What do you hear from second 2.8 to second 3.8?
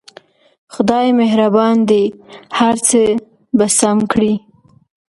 څه به